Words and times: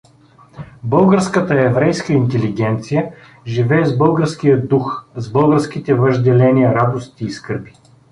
Българската 0.83 1.61
еврейска 1.61 2.13
интелигенция 2.13 3.13
живее 3.47 3.85
с 3.85 3.97
българския 3.97 4.67
дух, 4.67 5.05
с 5.15 5.31
българските 5.31 5.93
въжделения, 5.93 6.73
радости 6.73 7.25
и 7.25 7.29
скърби. 7.31 7.73